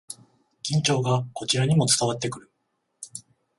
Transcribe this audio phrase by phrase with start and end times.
[0.63, 2.51] 緊張がこちらにも伝わってくる